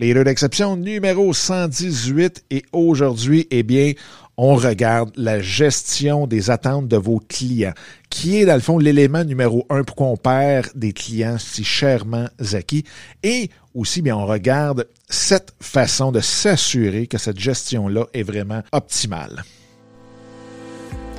Leader 0.00 0.24
d'exception 0.24 0.78
numéro 0.78 1.34
118 1.34 2.44
et 2.50 2.64
aujourd'hui, 2.72 3.46
eh 3.50 3.62
bien, 3.62 3.92
on 4.38 4.54
regarde 4.54 5.12
la 5.14 5.42
gestion 5.42 6.26
des 6.26 6.48
attentes 6.48 6.88
de 6.88 6.96
vos 6.96 7.20
clients, 7.28 7.74
qui 8.08 8.38
est 8.38 8.46
dans 8.46 8.54
le 8.54 8.60
fond 8.60 8.78
l'élément 8.78 9.24
numéro 9.24 9.66
un 9.68 9.84
pour 9.84 9.96
qu'on 9.96 10.16
perd 10.16 10.68
des 10.74 10.94
clients 10.94 11.36
si 11.36 11.64
chèrement 11.64 12.28
acquis. 12.54 12.84
Et 13.22 13.50
aussi, 13.74 14.00
bien, 14.00 14.16
on 14.16 14.24
regarde 14.24 14.88
cette 15.10 15.52
façon 15.60 16.12
de 16.12 16.20
s'assurer 16.20 17.06
que 17.06 17.18
cette 17.18 17.38
gestion-là 17.38 18.06
est 18.14 18.22
vraiment 18.22 18.62
optimale. 18.72 19.44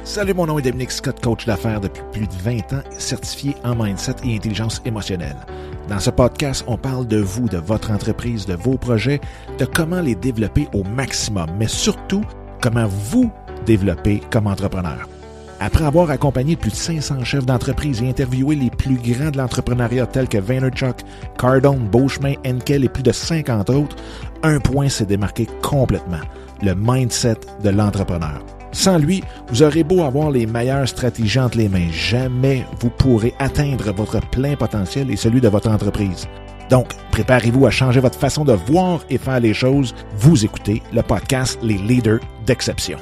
Salut, 0.04 0.34
mon 0.34 0.48
nom 0.48 0.58
est 0.58 0.64
Dominique 0.64 0.92
Scott, 0.92 1.22
coach 1.22 1.46
d'affaires 1.46 1.80
depuis 1.80 2.02
plus 2.12 2.28
de 2.28 2.34
20 2.34 2.74
ans, 2.74 2.82
certifié 2.98 3.56
en 3.64 3.76
mindset 3.76 4.16
et 4.24 4.36
intelligence 4.36 4.82
émotionnelle. 4.84 5.38
Dans 5.90 6.00
ce 6.00 6.10
podcast, 6.10 6.66
on 6.68 6.76
parle 6.76 7.08
de 7.08 7.18
vous, 7.18 7.48
de 7.48 7.60
votre 7.60 7.92
entreprise, 7.92 8.48
de 8.48 8.56
vos 8.56 8.78
projets, 8.78 9.22
de 9.60 9.66
comment 9.66 10.02
les 10.02 10.16
développer 10.16 10.68
au 10.74 10.84
maximum, 10.84 11.52
mais 11.58 11.68
surtout 11.68 12.24
comment 12.62 12.88
vous 12.88 13.32
développer 13.68 14.22
comme 14.32 14.48
entrepreneur. 14.48 15.08
Après 15.60 15.86
avoir 15.86 16.10
accompagné 16.10 16.56
plus 16.56 16.72
de 16.72 16.76
500 16.76 17.24
chefs 17.24 17.46
d'entreprise 17.46 18.02
et 18.02 18.10
interviewé 18.10 18.56
les 18.56 18.72
plus 18.72 18.96
grands 18.96 19.30
de 19.30 19.38
l'entrepreneuriat 19.38 20.08
tels 20.08 20.28
que 20.28 20.40
Vaynerchuk, 20.40 21.02
Cardone, 21.38 21.88
Beauchemin, 21.88 22.34
Enkel 22.44 22.84
et 22.84 22.90
plus 22.90 23.04
de 23.04 23.12
50 23.12 23.70
autres, 23.70 23.96
un 24.42 24.60
point 24.60 24.90
s'est 24.90 25.06
démarqué 25.06 25.48
complètement, 25.62 26.22
le 26.64 26.74
mindset 26.74 27.38
de 27.64 27.70
l'entrepreneur. 27.70 28.42
Sans 28.72 28.98
lui, 28.98 29.22
vous 29.50 29.64
aurez 29.64 29.84
beau 29.84 30.04
avoir 30.04 30.32
les 30.32 30.46
meilleures 30.46 30.88
stratégies 30.88 31.40
entre 31.40 31.58
les 31.58 31.70
mains, 31.70 31.90
jamais 31.92 32.66
vous 32.80 32.90
pourrez 32.90 33.34
atteindre 33.40 33.92
votre 33.92 34.20
plein 34.30 34.56
potentiel 34.56 35.12
et 35.12 35.18
celui 35.18 35.42
de 35.42 35.50
votre 35.50 35.70
entreprise. 35.70 36.28
Donc, 36.70 36.88
préparez-vous 37.12 37.66
à 37.66 37.70
changer 37.70 38.00
votre 38.00 38.18
façon 38.18 38.46
de 38.46 38.54
voir 38.54 39.02
et 39.10 39.18
faire 39.18 39.42
les 39.42 39.54
choses. 39.54 39.94
Vous 40.16 40.46
écoutez 40.46 40.82
le 40.94 41.02
podcast 41.02 41.60
Les 41.62 41.78
Leaders 41.78 42.22
d'Exception. 42.46 42.98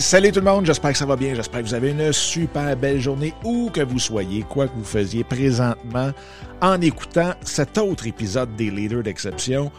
Salut 0.00 0.32
tout 0.32 0.40
le 0.40 0.44
monde, 0.44 0.66
j'espère 0.66 0.92
que 0.92 0.98
ça 0.98 1.06
va 1.06 1.16
bien, 1.16 1.34
j'espère 1.34 1.62
que 1.62 1.66
vous 1.66 1.74
avez 1.74 1.90
une 1.90 2.12
super 2.12 2.76
belle 2.76 3.00
journée 3.00 3.32
où 3.44 3.70
que 3.72 3.80
vous 3.80 3.98
soyez, 3.98 4.42
quoi 4.42 4.68
que 4.68 4.76
vous 4.76 4.84
faisiez 4.84 5.24
présentement 5.24 6.10
en 6.60 6.80
écoutant 6.80 7.32
cet 7.42 7.78
autre 7.78 8.06
épisode 8.06 8.54
des 8.56 8.70
Leaders 8.70 9.02
d'Exception 9.02 9.72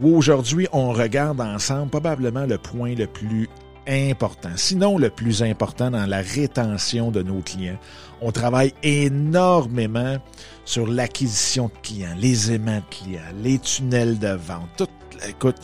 où 0.00 0.16
aujourd'hui 0.16 0.66
on 0.72 0.92
regarde 0.92 1.40
ensemble 1.40 1.90
probablement 1.90 2.46
le 2.46 2.58
point 2.58 2.94
le 2.94 3.06
plus 3.06 3.48
important, 3.86 4.50
sinon 4.56 4.96
le 4.96 5.10
plus 5.10 5.42
important 5.42 5.90
dans 5.90 6.06
la 6.06 6.20
rétention 6.20 7.10
de 7.10 7.22
nos 7.22 7.40
clients. 7.40 7.78
On 8.20 8.30
travaille 8.30 8.72
énormément 8.82 10.18
sur 10.64 10.86
l'acquisition 10.86 11.66
de 11.66 11.72
clients, 11.82 12.14
les 12.16 12.52
aimants 12.52 12.82
de 12.90 12.94
clients, 12.96 13.20
les 13.42 13.58
tunnels 13.58 14.18
de 14.18 14.28
vente, 14.28 14.68
tout, 14.76 14.88
écoute, 15.28 15.56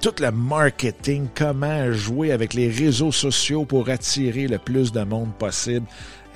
tout 0.00 0.14
le 0.20 0.30
marketing, 0.30 1.28
comment 1.34 1.92
jouer 1.92 2.32
avec 2.32 2.54
les 2.54 2.68
réseaux 2.68 3.12
sociaux 3.12 3.64
pour 3.64 3.88
attirer 3.88 4.46
le 4.46 4.58
plus 4.58 4.92
de 4.92 5.02
monde 5.02 5.32
possible, 5.38 5.86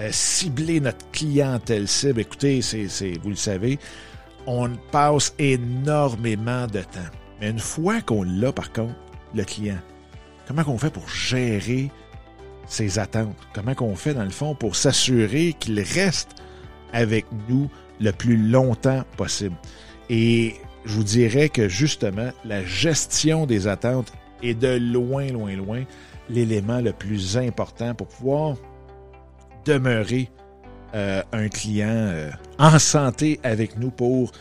euh, 0.00 0.08
cibler 0.12 0.80
notre 0.80 1.10
clientèle 1.10 1.86
cible. 1.86 2.20
Écoutez, 2.20 2.62
c'est, 2.62 2.86
vous 3.22 3.30
le 3.30 3.36
savez, 3.36 3.78
on 4.46 4.70
passe 4.90 5.34
énormément 5.38 6.66
de 6.66 6.80
temps. 6.80 7.10
Mais 7.40 7.50
une 7.50 7.58
fois 7.58 8.00
qu'on 8.00 8.22
l'a, 8.22 8.52
par 8.52 8.72
contre, 8.72 8.94
le 9.34 9.44
client, 9.44 9.78
comment 10.46 10.64
qu'on 10.64 10.78
fait 10.78 10.90
pour 10.90 11.08
gérer 11.08 11.90
ses 12.66 12.98
attentes? 12.98 13.36
Comment 13.54 13.74
qu'on 13.74 13.96
fait, 13.96 14.14
dans 14.14 14.24
le 14.24 14.30
fond, 14.30 14.54
pour 14.54 14.76
s'assurer 14.76 15.54
qu'il 15.58 15.80
reste 15.80 16.34
avec 16.92 17.26
nous 17.48 17.70
le 18.00 18.12
plus 18.12 18.36
longtemps 18.36 19.04
possible? 19.16 19.56
Et 20.08 20.56
je 20.84 20.94
vous 20.94 21.04
dirais 21.04 21.48
que 21.48 21.68
justement, 21.68 22.30
la 22.44 22.64
gestion 22.64 23.46
des 23.46 23.68
attentes 23.68 24.12
est 24.42 24.54
de 24.54 24.78
loin, 24.78 25.28
loin, 25.28 25.54
loin 25.54 25.84
l'élément 26.28 26.80
le 26.80 26.92
plus 26.92 27.36
important 27.36 27.94
pour 27.94 28.08
pouvoir 28.08 28.56
demeurer 29.64 30.30
euh, 30.94 31.22
un 31.32 31.48
client 31.48 31.86
euh, 31.88 32.30
en 32.58 32.78
santé 32.78 33.38
avec 33.44 33.78
nous 33.78 33.90
pour 33.90 34.32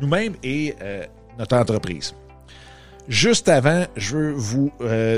nous-mêmes 0.00 0.34
et 0.42 0.74
euh, 0.80 1.04
notre 1.38 1.56
entreprise. 1.56 2.14
Juste 3.08 3.48
avant, 3.48 3.86
je 3.96 4.16
veux 4.16 4.32
vous 4.32 4.72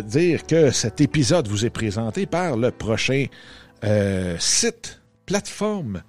dire 0.04 0.46
que 0.46 0.70
cet 0.70 1.00
épisode 1.00 1.48
vous 1.48 1.64
est 1.64 1.70
présenté 1.70 2.26
par 2.26 2.58
le 2.58 2.70
prochain 2.70 3.24
site, 4.38 5.00
plateforme 5.24 6.02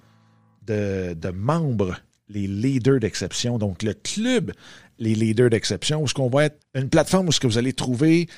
de, 0.66 1.14
de, 1.14 1.30
membres, 1.30 1.96
les 2.28 2.46
leaders 2.46 3.00
d'exception. 3.00 3.56
Donc, 3.56 3.82
le 3.82 3.94
club, 3.94 4.52
les 4.98 5.14
leaders 5.14 5.48
d'exception, 5.48 6.02
où 6.02 6.06
ce 6.06 6.12
qu'on 6.12 6.28
va 6.28 6.44
être 6.44 6.60
une 6.74 6.90
plateforme 6.90 7.28
où 7.28 7.32
ce 7.32 7.40
que 7.40 7.46
vous 7.46 7.56
allez 7.56 7.72
trouver 7.72 8.28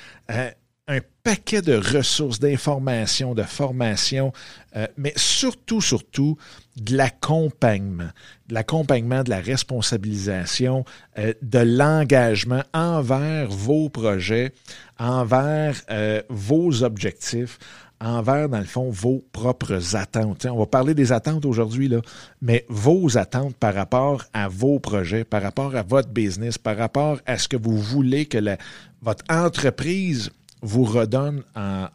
un 0.87 0.99
paquet 1.23 1.61
de 1.61 1.75
ressources, 1.75 2.39
d'informations, 2.39 3.33
de 3.33 3.43
formations, 3.43 4.33
euh, 4.75 4.85
mais 4.97 5.13
surtout, 5.15 5.79
surtout, 5.79 6.37
de 6.75 6.97
l'accompagnement, 6.97 8.09
de 8.47 8.53
l'accompagnement, 8.53 9.23
de 9.23 9.29
la 9.29 9.39
responsabilisation, 9.39 10.83
euh, 11.17 11.33
de 11.41 11.59
l'engagement 11.59 12.63
envers 12.73 13.47
vos 13.49 13.87
projets, 13.87 14.51
envers 14.99 15.81
euh, 15.89 16.21
vos 16.29 16.83
objectifs, 16.83 17.59
envers, 18.01 18.49
dans 18.49 18.59
le 18.59 18.65
fond, 18.65 18.89
vos 18.89 19.23
propres 19.31 19.95
attentes. 19.95 20.45
on 20.45 20.59
va 20.59 20.65
parler 20.65 20.93
des 20.93 21.13
attentes 21.13 21.45
aujourd'hui, 21.45 21.87
là, 21.87 22.01
mais 22.41 22.65
vos 22.67 23.17
attentes 23.17 23.55
par 23.55 23.73
rapport 23.73 24.25
à 24.33 24.49
vos 24.49 24.79
projets, 24.81 25.23
par 25.23 25.41
rapport 25.41 25.77
à 25.77 25.83
votre 25.83 26.09
business, 26.09 26.57
par 26.57 26.75
rapport 26.75 27.21
à 27.25 27.37
ce 27.37 27.47
que 27.47 27.55
vous 27.55 27.77
voulez 27.77 28.25
que 28.25 28.37
la, 28.37 28.57
votre 29.01 29.23
entreprise 29.29 30.29
vous 30.63 30.83
redonne 30.85 31.43
en, 31.55 31.87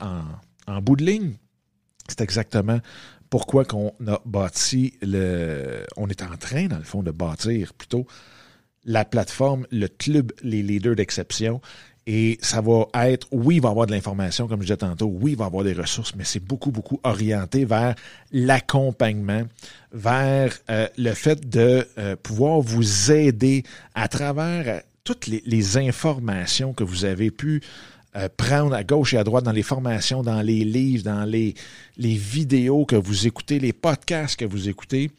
en, 0.67 0.81
bout 0.81 0.95
de 0.95 1.05
ligne, 1.05 1.33
c'est 2.07 2.21
exactement 2.21 2.79
pourquoi 3.31 3.65
qu'on 3.65 3.93
a 4.07 4.21
bâti 4.25 4.95
le. 5.03 5.85
On 5.97 6.09
est 6.09 6.23
en 6.23 6.37
train, 6.37 6.67
dans 6.67 6.79
le 6.79 6.85
fond, 6.85 7.03
de 7.03 7.11
bâtir 7.11 7.75
plutôt 7.75 8.07
la 8.85 9.05
plateforme, 9.05 9.67
le 9.71 9.89
club, 9.89 10.33
les 10.43 10.63
leaders 10.63 10.95
d'exception. 10.95 11.61
Et 12.11 12.39
ça 12.41 12.63
va 12.63 12.87
être, 13.11 13.27
oui, 13.33 13.57
il 13.57 13.61
va 13.61 13.69
y 13.69 13.71
avoir 13.71 13.87
de 13.87 13.93
l'information, 13.93 14.49
comme 14.49 14.61
je 14.61 14.67
disais 14.69 14.79
tantôt, 14.79 15.13
oui, 15.13 15.33
il 15.33 15.37
va 15.37 15.45
y 15.45 15.47
avoir 15.47 15.63
des 15.63 15.75
ressources, 15.75 16.15
mais 16.15 16.25
c'est 16.25 16.41
beaucoup, 16.41 16.71
beaucoup 16.71 16.99
orienté 17.03 17.67
vers 17.67 17.95
l'accompagnement, 18.33 19.43
vers 19.93 20.57
euh, 20.71 20.89
le 20.97 21.13
fait 21.13 21.51
de 21.51 21.87
euh, 21.99 22.17
pouvoir 22.17 22.61
vous 22.61 23.13
aider 23.13 23.63
à 23.95 24.09
travers 24.09 24.81
toutes 25.05 25.27
les, 25.27 25.77
informations 25.77 26.73
que 26.73 26.85
vous 26.85 27.05
avez 27.05 27.31
pu 27.31 27.63
euh, 28.19 28.29
prendre 28.37 28.75
à 28.75 28.83
gauche 28.83 29.15
et 29.15 29.19
à 29.19 29.25
droite 29.25 29.45
dans 29.45 29.53
les 29.53 29.63
formations, 29.63 30.23
dans 30.23 30.43
les 30.43 30.65
livres, 30.65 31.05
dans 31.05 31.25
les, 31.25 31.55
vidéos 31.97 32.85
que 32.85 32.97
vous 32.97 33.29
écoutez, 33.29 33.61
les 33.61 33.73
podcasts 33.73 34.39
que 34.39 34.45
vous 34.45 34.69
écoutez. 34.69 35.11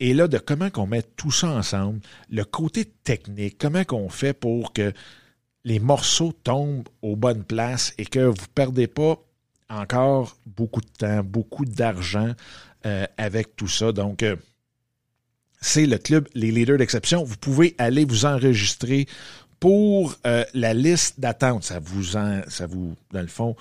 Et 0.00 0.12
là, 0.12 0.26
de 0.26 0.38
comment 0.38 0.68
qu'on 0.68 0.88
met 0.88 1.02
tout 1.02 1.30
ça 1.30 1.48
ensemble, 1.48 2.00
le 2.30 2.44
côté 2.44 2.84
technique, 2.84 3.58
comment 3.58 3.84
qu'on 3.84 4.08
fait 4.08 4.32
pour 4.32 4.72
que 4.72 4.92
les 5.64 5.78
morceaux 5.78 6.32
tombent 6.32 6.88
aux 7.02 7.14
bonnes 7.14 7.44
places 7.44 7.94
et 7.98 8.04
que 8.04 8.18
vous 8.18 8.32
ne 8.32 8.54
perdez 8.54 8.88
pas 8.88 9.22
encore 9.68 10.36
beaucoup 10.44 10.80
de 10.80 10.90
temps, 10.98 11.22
beaucoup 11.22 11.64
d'argent 11.64 12.32
euh, 12.86 13.06
avec 13.18 13.54
tout 13.54 13.68
ça. 13.68 13.92
Donc, 13.92 14.24
euh, 14.24 14.34
c'est 15.60 15.86
le 15.86 15.96
club 15.96 16.28
Les 16.34 16.50
Leaders 16.50 16.78
d'Exception. 16.78 17.22
Vous 17.22 17.36
pouvez 17.36 17.76
aller 17.78 18.04
vous 18.04 18.26
enregistrer 18.26 19.06
pour 19.62 20.16
euh, 20.26 20.44
la 20.54 20.74
liste 20.74 21.20
d'attente, 21.20 21.62
ça 21.62 21.78
vous, 21.78 22.02
ça 22.02 22.66
vous, 22.68 22.96
dans 23.12 23.20
le 23.20 23.28
fond, 23.28 23.54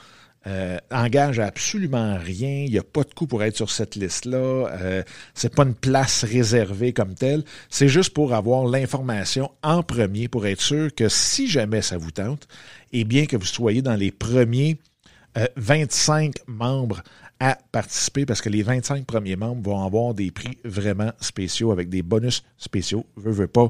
euh, 0.47 0.79
engage 0.89 1.37
absolument 1.37 2.17
rien. 2.17 2.63
Il 2.65 2.71
n'y 2.71 2.79
a 2.79 2.83
pas 2.83 3.03
de 3.03 3.13
coût 3.13 3.27
pour 3.27 3.43
être 3.43 3.55
sur 3.55 3.69
cette 3.69 3.95
liste-là. 3.95 4.37
Euh, 4.81 5.03
c'est 5.35 5.53
pas 5.53 5.61
une 5.61 5.75
place 5.75 6.23
réservée 6.23 6.91
comme 6.91 7.13
telle. 7.13 7.43
C'est 7.69 7.87
juste 7.87 8.15
pour 8.15 8.33
avoir 8.33 8.65
l'information 8.65 9.51
en 9.61 9.83
premier, 9.83 10.27
pour 10.27 10.47
être 10.47 10.61
sûr 10.61 10.89
que 10.95 11.07
si 11.07 11.47
jamais 11.47 11.83
ça 11.83 11.99
vous 11.99 12.09
tente, 12.09 12.47
et 12.91 13.03
bien 13.03 13.27
que 13.27 13.37
vous 13.37 13.45
soyez 13.45 13.83
dans 13.83 13.95
les 13.95 14.09
premiers 14.09 14.79
25 15.55 16.33
euh, 16.35 16.43
membres 16.47 17.03
à 17.41 17.57
participer 17.71 18.27
parce 18.27 18.39
que 18.39 18.49
les 18.49 18.61
25 18.61 19.03
premiers 19.03 19.35
membres 19.35 19.67
vont 19.67 19.83
avoir 19.83 20.13
des 20.13 20.29
prix 20.29 20.59
vraiment 20.63 21.11
spéciaux 21.19 21.71
avec 21.71 21.89
des 21.89 22.03
bonus 22.03 22.43
spéciaux. 22.59 23.03
Veux, 23.15 23.31
veux 23.31 23.47
pas, 23.47 23.67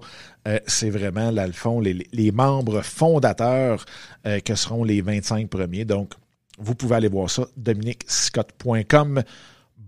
euh, 0.50 0.60
c'est 0.68 0.90
vraiment, 0.90 1.32
là, 1.32 1.48
le 1.48 1.54
fond, 1.54 1.80
les, 1.80 2.32
membres 2.34 2.82
fondateurs 2.82 3.86
euh, 4.28 4.42
que 4.42 4.56
seront 4.56 4.84
les 4.84 5.02
25 5.02 5.50
premiers. 5.50 5.86
Donc, 5.86 6.12
vous 6.60 6.76
pouvez 6.76 6.98
aller 6.98 7.08
voir 7.08 7.30
ça, 7.30 7.48
dominicscott.com, 7.56 9.24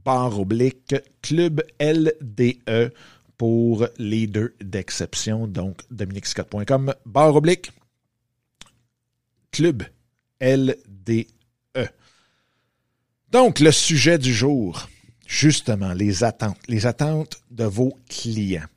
barre 0.05 0.39
oblique, 0.39 0.95
club 1.21 1.61
LDE 1.81 2.93
pour 3.37 3.85
les 3.97 4.27
deux 4.27 4.55
d'exception. 4.61 5.45
Donc, 5.45 5.81
dominicscott.com, 5.91 6.93
barre 7.05 7.35
oblique, 7.35 7.73
club 9.51 9.83
LDE. 10.39 11.32
Donc, 13.33 13.59
le 13.59 13.71
sujet 13.71 14.19
du 14.19 14.31
jour, 14.31 14.87
justement, 15.25 15.93
les 15.93 16.23
attentes, 16.23 16.59
les 16.67 16.85
attentes 16.85 17.41
de 17.49 17.63
vos 17.63 17.97
clients. 18.07 18.67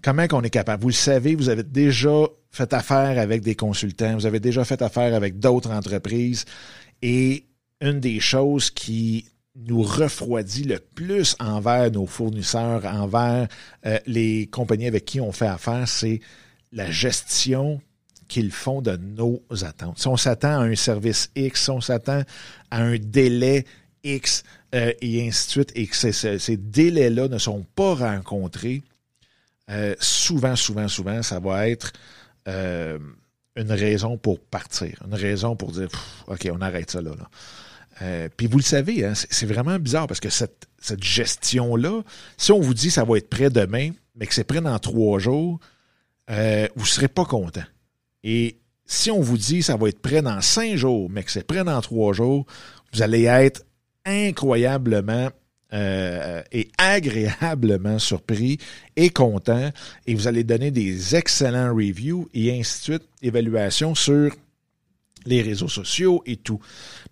comment 0.00 0.28
qu'on 0.28 0.42
est 0.42 0.50
capable? 0.50 0.80
Vous 0.80 0.90
le 0.90 0.94
savez, 0.94 1.34
vous 1.34 1.48
avez 1.48 1.64
déjà 1.64 2.28
fait 2.52 2.72
affaire 2.72 3.18
avec 3.18 3.42
des 3.42 3.56
consultants, 3.56 4.14
vous 4.14 4.24
avez 4.24 4.38
déjà 4.38 4.64
fait 4.64 4.80
affaire 4.80 5.12
avec 5.12 5.40
d'autres 5.40 5.72
entreprises. 5.72 6.44
Et 7.02 7.46
une 7.80 7.98
des 7.98 8.20
choses 8.20 8.70
qui 8.70 9.26
nous 9.56 9.82
refroidit 9.82 10.62
le 10.62 10.78
plus 10.78 11.34
envers 11.40 11.90
nos 11.90 12.06
fournisseurs, 12.06 12.84
envers 12.84 13.48
euh, 13.86 13.98
les 14.06 14.46
compagnies 14.46 14.86
avec 14.86 15.04
qui 15.04 15.20
on 15.20 15.32
fait 15.32 15.48
affaire, 15.48 15.88
c'est 15.88 16.20
la 16.70 16.88
gestion 16.92 17.80
qu'ils 18.28 18.52
font 18.52 18.82
de 18.82 18.96
nos 18.96 19.42
attentes. 19.64 19.98
Si 19.98 20.06
on 20.06 20.16
s'attend 20.16 20.60
à 20.60 20.64
un 20.64 20.76
service 20.76 21.32
X, 21.34 21.64
si 21.64 21.70
on 21.70 21.80
s'attend 21.80 22.22
à 22.70 22.82
un 22.82 22.98
délai 22.98 23.64
X 24.14 24.44
euh, 24.74 24.92
et 25.00 25.26
ainsi 25.26 25.46
de 25.46 25.50
suite, 25.50 25.72
et 25.74 25.86
que 25.86 25.96
ces 25.96 26.56
délais-là 26.56 27.28
ne 27.28 27.38
sont 27.38 27.64
pas 27.74 27.94
rencontrés, 27.94 28.82
euh, 29.70 29.94
souvent, 29.98 30.56
souvent, 30.56 30.88
souvent, 30.88 31.22
ça 31.22 31.40
va 31.40 31.68
être 31.68 31.92
une 32.46 33.72
raison 33.72 34.16
pour 34.18 34.38
partir, 34.38 35.02
une 35.04 35.14
raison 35.14 35.56
pour 35.56 35.72
dire, 35.72 35.88
OK, 36.28 36.48
on 36.52 36.60
arrête 36.60 36.90
ça 36.90 37.00
là. 37.02 37.10
là. 37.10 37.28
Euh, 38.02 38.28
puis 38.36 38.46
vous 38.46 38.58
le 38.58 38.62
savez, 38.62 39.04
hein, 39.04 39.14
c'est 39.14 39.46
vraiment 39.46 39.78
bizarre 39.78 40.06
parce 40.06 40.20
que 40.20 40.28
cette, 40.28 40.66
cette 40.80 41.02
gestion-là, 41.02 42.02
si 42.36 42.52
on 42.52 42.60
vous 42.60 42.74
dit 42.74 42.90
ça 42.90 43.04
va 43.04 43.16
être 43.16 43.30
prêt 43.30 43.50
demain, 43.50 43.90
mais 44.14 44.26
que 44.26 44.34
c'est 44.34 44.44
prêt 44.44 44.60
dans 44.60 44.78
trois 44.78 45.18
jours, 45.18 45.58
euh, 46.30 46.68
vous 46.76 46.82
ne 46.82 46.88
serez 46.88 47.08
pas 47.08 47.24
content. 47.24 47.64
Et 48.22 48.58
si 48.84 49.10
on 49.10 49.20
vous 49.20 49.38
dit 49.38 49.62
ça 49.62 49.76
va 49.76 49.88
être 49.88 50.00
prêt 50.00 50.20
dans 50.20 50.40
cinq 50.42 50.76
jours, 50.76 51.08
mais 51.08 51.22
que 51.22 51.30
c'est 51.30 51.46
prêt 51.46 51.64
dans 51.64 51.80
trois 51.80 52.12
jours, 52.12 52.44
vous 52.92 53.02
allez 53.02 53.24
être 53.24 53.64
incroyablement 54.06 55.30
euh, 55.72 56.42
et 56.52 56.68
agréablement 56.78 57.98
surpris 57.98 58.58
et 58.94 59.10
content 59.10 59.72
et 60.06 60.14
vous 60.14 60.28
allez 60.28 60.44
donner 60.44 60.70
des 60.70 61.16
excellents 61.16 61.74
reviews 61.74 62.28
et 62.32 62.56
ainsi 62.56 62.78
de 62.78 62.84
suite, 62.84 63.08
évaluation 63.20 63.96
sur 63.96 64.30
les 65.26 65.42
réseaux 65.42 65.68
sociaux 65.68 66.22
et 66.24 66.36
tout. 66.36 66.60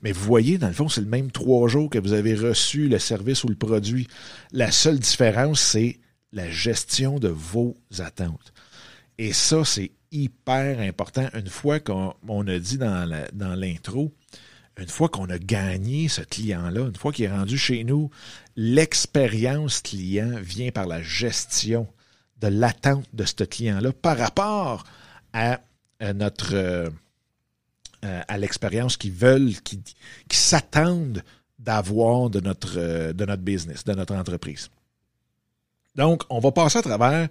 Mais 0.02 0.12
vous 0.12 0.24
voyez, 0.24 0.56
dans 0.56 0.68
le 0.68 0.72
fond, 0.72 0.88
c'est 0.88 1.00
le 1.00 1.08
même 1.08 1.32
trois 1.32 1.66
jours 1.68 1.90
que 1.90 1.98
vous 1.98 2.12
avez 2.12 2.36
reçu 2.36 2.88
le 2.88 3.00
service 3.00 3.42
ou 3.42 3.48
le 3.48 3.56
produit. 3.56 4.06
La 4.52 4.70
seule 4.70 5.00
différence, 5.00 5.60
c'est 5.60 5.98
la 6.32 6.48
gestion 6.48 7.18
de 7.18 7.28
vos 7.28 7.76
attentes. 7.98 8.52
Et 9.18 9.32
ça, 9.32 9.64
c'est 9.64 9.90
hyper 10.12 10.78
important. 10.80 11.28
Une 11.34 11.48
fois 11.48 11.80
qu'on 11.80 12.46
a 12.46 12.58
dit 12.58 12.78
dans 12.78 13.56
l'intro, 13.56 14.12
une 14.78 14.88
fois 14.88 15.08
qu'on 15.08 15.30
a 15.30 15.38
gagné 15.38 16.08
ce 16.08 16.22
client-là, 16.22 16.80
une 16.82 16.96
fois 16.96 17.12
qu'il 17.12 17.26
est 17.26 17.30
rendu 17.30 17.56
chez 17.56 17.84
nous, 17.84 18.10
l'expérience 18.56 19.80
client 19.80 20.32
vient 20.40 20.70
par 20.70 20.86
la 20.86 21.02
gestion 21.02 21.86
de 22.40 22.48
l'attente 22.48 23.06
de 23.12 23.24
ce 23.24 23.44
client-là 23.44 23.92
par 23.92 24.18
rapport 24.18 24.84
à, 25.32 25.60
notre... 26.14 26.54
Euh, 26.54 26.90
euh, 28.04 28.20
à 28.28 28.36
l'expérience 28.36 28.98
qu'ils 28.98 29.12
veulent, 29.12 29.54
qui, 29.62 29.80
s'attendent 30.30 31.22
d'avoir 31.58 32.28
de 32.28 32.38
notre, 32.40 32.74
euh, 32.76 33.14
de 33.14 33.24
notre 33.24 33.42
business, 33.42 33.82
de 33.84 33.94
notre 33.94 34.14
entreprise. 34.14 34.68
Donc, 35.94 36.22
on 36.28 36.38
va 36.38 36.52
passer 36.52 36.80
à 36.80 36.82
travers 36.82 37.28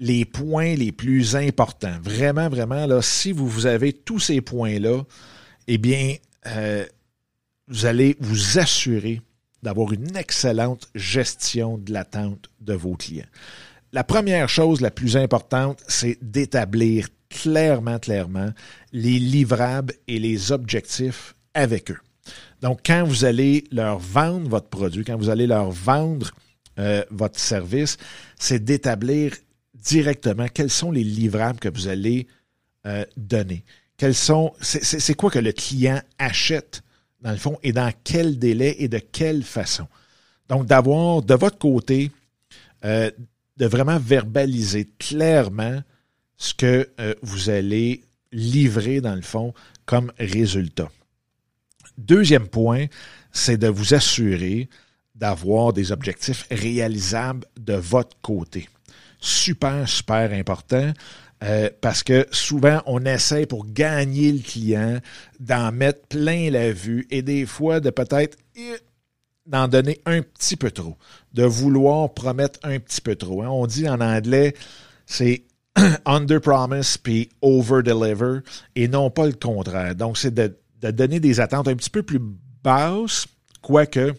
les 0.00 0.24
points 0.24 0.74
les 0.74 0.90
plus 0.90 1.36
importants. 1.36 1.96
Vraiment, 2.02 2.48
vraiment, 2.48 2.84
là, 2.86 3.00
si 3.00 3.30
vous, 3.30 3.46
vous 3.46 3.66
avez 3.66 3.92
tous 3.92 4.18
ces 4.18 4.40
points-là, 4.40 5.04
eh 5.68 5.78
bien, 5.78 6.16
euh, 6.46 6.86
vous 7.68 7.86
allez 7.86 8.16
vous 8.20 8.58
assurer 8.58 9.20
d'avoir 9.62 9.92
une 9.92 10.16
excellente 10.16 10.88
gestion 10.94 11.78
de 11.78 11.92
l'attente 11.92 12.50
de 12.60 12.74
vos 12.74 12.94
clients. 12.94 13.26
La 13.92 14.04
première 14.04 14.48
chose 14.48 14.80
la 14.80 14.90
plus 14.90 15.16
importante, 15.16 15.82
c'est 15.86 16.18
d'établir 16.22 17.08
clairement, 17.28 17.98
clairement 17.98 18.50
les 18.92 19.18
livrables 19.18 19.94
et 20.08 20.18
les 20.18 20.52
objectifs 20.52 21.34
avec 21.54 21.90
eux. 21.90 21.98
Donc, 22.60 22.80
quand 22.86 23.04
vous 23.04 23.24
allez 23.24 23.64
leur 23.70 23.98
vendre 23.98 24.48
votre 24.48 24.68
produit, 24.68 25.04
quand 25.04 25.16
vous 25.16 25.30
allez 25.30 25.46
leur 25.46 25.70
vendre 25.70 26.30
euh, 26.78 27.04
votre 27.10 27.38
service, 27.38 27.96
c'est 28.38 28.64
d'établir 28.64 29.34
directement 29.74 30.46
quels 30.48 30.70
sont 30.70 30.92
les 30.92 31.04
livrables 31.04 31.58
que 31.58 31.68
vous 31.68 31.88
allez 31.88 32.28
euh, 32.86 33.04
donner. 33.16 33.64
Quels 33.96 34.14
sont, 34.14 34.52
c'est 34.60 35.14
quoi 35.14 35.30
que 35.30 35.38
le 35.38 35.52
client 35.52 36.00
achète 36.18 36.82
dans 37.20 37.30
le 37.30 37.36
fond 37.36 37.58
et 37.62 37.72
dans 37.72 37.92
quel 38.02 38.38
délai 38.38 38.76
et 38.78 38.88
de 38.88 38.98
quelle 38.98 39.44
façon? 39.44 39.86
Donc, 40.48 40.66
d'avoir 40.66 41.22
de 41.22 41.34
votre 41.34 41.58
côté, 41.58 42.10
euh, 42.84 43.10
de 43.56 43.66
vraiment 43.66 43.98
verbaliser 43.98 44.90
clairement 44.98 45.82
ce 46.36 46.54
que 46.54 46.90
euh, 46.98 47.14
vous 47.22 47.48
allez 47.48 48.02
livrer 48.32 49.00
dans 49.00 49.14
le 49.14 49.22
fond 49.22 49.54
comme 49.86 50.10
résultat. 50.18 50.90
Deuxième 51.96 52.48
point, 52.48 52.86
c'est 53.30 53.58
de 53.58 53.68
vous 53.68 53.94
assurer 53.94 54.68
d'avoir 55.14 55.72
des 55.72 55.92
objectifs 55.92 56.46
réalisables 56.50 57.46
de 57.58 57.74
votre 57.74 58.16
côté. 58.20 58.68
Super, 59.20 59.88
super 59.88 60.32
important. 60.32 60.92
Euh, 61.42 61.70
parce 61.80 62.02
que 62.02 62.26
souvent, 62.30 62.82
on 62.86 63.04
essaie 63.04 63.46
pour 63.46 63.66
gagner 63.66 64.30
le 64.30 64.38
client 64.38 64.98
d'en 65.40 65.72
mettre 65.72 66.06
plein 66.06 66.50
la 66.50 66.72
vue 66.72 67.06
et 67.10 67.22
des 67.22 67.46
fois 67.46 67.80
de 67.80 67.90
peut-être 67.90 68.38
euh, 68.58 68.76
d'en 69.46 69.66
donner 69.66 70.00
un 70.06 70.22
petit 70.22 70.56
peu 70.56 70.70
trop, 70.70 70.96
de 71.34 71.42
vouloir 71.42 72.14
promettre 72.14 72.60
un 72.62 72.78
petit 72.78 73.00
peu 73.00 73.16
trop. 73.16 73.42
Hein. 73.42 73.48
On 73.48 73.66
dit 73.66 73.88
en 73.88 74.00
anglais, 74.00 74.54
c'est 75.04 75.42
under 76.06 76.40
promise 76.40 76.96
puis 76.98 77.28
over 77.40 77.82
deliver 77.82 78.40
et 78.76 78.86
non 78.86 79.10
pas 79.10 79.26
le 79.26 79.32
contraire. 79.32 79.96
Donc, 79.96 80.18
c'est 80.18 80.34
de, 80.34 80.56
donner 80.80 81.18
des 81.18 81.40
attentes 81.40 81.66
un 81.66 81.74
petit 81.74 81.90
peu 81.90 82.02
plus 82.02 82.20
basses, 82.62 83.26
quoique 83.62 84.14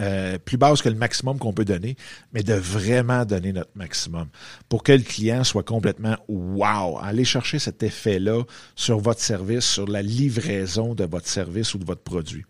euh, 0.00 0.38
plus 0.38 0.56
basses 0.56 0.82
que 0.82 0.88
le 0.88 0.94
maximum 0.94 1.38
qu'on 1.38 1.52
peut 1.52 1.64
donner, 1.64 1.96
mais 2.32 2.42
de 2.42 2.54
vraiment 2.54 3.24
donner 3.24 3.52
notre 3.52 3.70
maximum 3.74 4.28
pour 4.68 4.82
que 4.82 4.92
le 4.92 5.02
client 5.02 5.44
soit 5.44 5.62
complètement 5.62 6.16
wow. 6.28 6.98
Allez 6.98 7.24
chercher 7.24 7.58
cet 7.58 7.82
effet-là 7.82 8.42
sur 8.74 8.98
votre 8.98 9.20
service, 9.20 9.64
sur 9.64 9.86
la 9.86 10.02
livraison 10.02 10.94
de 10.94 11.04
votre 11.04 11.28
service 11.28 11.74
ou 11.74 11.78
de 11.78 11.84
votre 11.84 12.02
produit. 12.02 12.44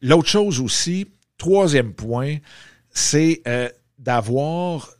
L'autre 0.00 0.28
chose 0.28 0.60
aussi, 0.60 1.06
troisième 1.38 1.92
point, 1.92 2.36
c'est 2.90 3.42
euh, 3.46 3.68
d'avoir 3.98 4.90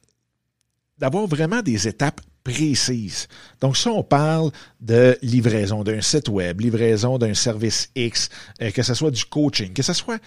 d'avoir 0.98 1.26
vraiment 1.26 1.60
des 1.60 1.88
étapes 1.88 2.20
précises. 2.44 3.26
Donc, 3.60 3.76
ça, 3.76 3.90
on 3.90 4.04
parle 4.04 4.50
de 4.80 5.18
livraison 5.22 5.82
d'un 5.82 6.00
site 6.02 6.28
web, 6.28 6.60
livraison 6.60 7.18
d'un 7.18 7.34
service 7.34 7.90
X, 7.96 8.28
euh, 8.60 8.70
que 8.70 8.82
ce 8.82 8.94
soit 8.94 9.10
du 9.10 9.24
coaching, 9.24 9.72
que 9.72 9.82
ce 9.82 9.94
soit 9.94 10.20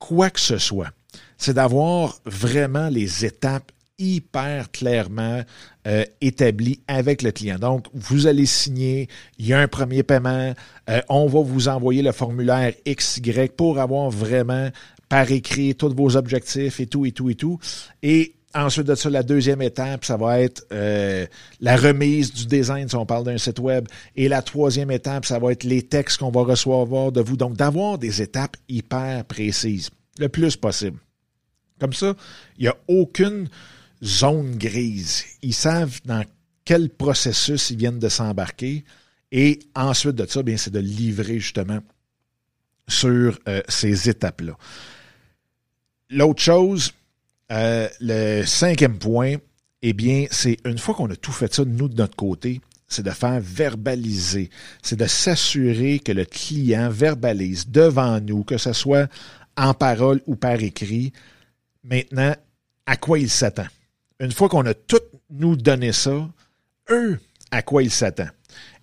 quoi 0.00 0.30
que 0.30 0.40
ce 0.40 0.58
soit. 0.58 0.90
C'est 1.38 1.54
d'avoir 1.54 2.18
vraiment 2.24 2.88
les 2.88 3.24
étapes 3.24 3.70
hyper 4.00 4.70
clairement 4.72 5.42
euh, 5.86 6.04
établies 6.20 6.80
avec 6.88 7.22
le 7.22 7.30
client. 7.30 7.58
Donc, 7.58 7.86
vous 7.92 8.26
allez 8.26 8.46
signer, 8.46 9.08
il 9.38 9.46
y 9.46 9.52
a 9.52 9.60
un 9.60 9.68
premier 9.68 10.02
paiement, 10.02 10.54
euh, 10.88 11.00
on 11.08 11.26
va 11.26 11.40
vous 11.42 11.68
envoyer 11.68 12.02
le 12.02 12.12
formulaire 12.12 12.72
XY 12.88 13.48
pour 13.56 13.78
avoir 13.78 14.10
vraiment 14.10 14.70
par 15.08 15.30
écrit 15.30 15.74
tous 15.74 15.94
vos 15.94 16.16
objectifs 16.16 16.80
et 16.80 16.86
tout, 16.86 17.04
et 17.04 17.12
tout, 17.12 17.28
et 17.30 17.34
tout. 17.34 17.58
Et 18.02 18.34
Ensuite 18.52 18.86
de 18.86 18.96
ça, 18.96 19.08
la 19.10 19.22
deuxième 19.22 19.62
étape, 19.62 20.04
ça 20.04 20.16
va 20.16 20.40
être 20.40 20.66
euh, 20.72 21.24
la 21.60 21.76
remise 21.76 22.32
du 22.32 22.46
design 22.46 22.88
si 22.88 22.96
on 22.96 23.06
parle 23.06 23.24
d'un 23.24 23.38
site 23.38 23.60
web. 23.60 23.86
Et 24.16 24.28
la 24.28 24.42
troisième 24.42 24.90
étape, 24.90 25.24
ça 25.24 25.38
va 25.38 25.52
être 25.52 25.62
les 25.62 25.82
textes 25.82 26.18
qu'on 26.18 26.30
va 26.30 26.42
recevoir 26.42 27.12
de 27.12 27.20
vous. 27.20 27.36
Donc, 27.36 27.54
d'avoir 27.54 27.98
des 27.98 28.22
étapes 28.22 28.56
hyper 28.68 29.24
précises, 29.24 29.90
le 30.18 30.28
plus 30.28 30.56
possible. 30.56 30.98
Comme 31.78 31.92
ça, 31.92 32.14
il 32.58 32.62
n'y 32.62 32.68
a 32.68 32.76
aucune 32.88 33.48
zone 34.02 34.56
grise. 34.56 35.24
Ils 35.42 35.54
savent 35.54 36.00
dans 36.04 36.24
quel 36.64 36.90
processus 36.90 37.70
ils 37.70 37.76
viennent 37.76 38.00
de 38.00 38.08
s'embarquer. 38.08 38.84
Et 39.32 39.60
ensuite 39.76 40.16
de 40.16 40.26
ça, 40.26 40.42
bien, 40.42 40.56
c'est 40.56 40.72
de 40.72 40.80
livrer 40.80 41.38
justement 41.38 41.80
sur 42.88 43.38
euh, 43.48 43.62
ces 43.68 44.10
étapes-là. 44.10 44.56
L'autre 46.10 46.42
chose, 46.42 46.92
euh, 47.50 47.88
le 48.00 48.44
cinquième 48.44 48.98
point, 48.98 49.36
eh 49.82 49.92
bien, 49.92 50.26
c'est 50.30 50.58
une 50.64 50.78
fois 50.78 50.94
qu'on 50.94 51.10
a 51.10 51.16
tout 51.16 51.32
fait 51.32 51.52
ça, 51.52 51.64
nous, 51.64 51.88
de 51.88 51.96
notre 51.96 52.16
côté, 52.16 52.60
c'est 52.86 53.02
de 53.02 53.10
faire 53.10 53.40
verbaliser. 53.40 54.50
C'est 54.82 54.98
de 54.98 55.06
s'assurer 55.06 56.00
que 56.00 56.12
le 56.12 56.24
client 56.24 56.90
verbalise 56.90 57.68
devant 57.68 58.20
nous, 58.20 58.44
que 58.44 58.58
ce 58.58 58.72
soit 58.72 59.08
en 59.56 59.74
parole 59.74 60.20
ou 60.26 60.36
par 60.36 60.60
écrit, 60.60 61.12
maintenant, 61.84 62.34
à 62.86 62.96
quoi 62.96 63.18
il 63.18 63.30
s'attend. 63.30 63.66
Une 64.18 64.32
fois 64.32 64.48
qu'on 64.48 64.66
a 64.66 64.74
tout 64.74 65.00
nous 65.30 65.56
donné 65.56 65.92
ça, 65.92 66.28
eux, 66.90 67.18
à 67.50 67.62
quoi 67.62 67.82
ils 67.82 67.90
s'attendent. 67.90 68.32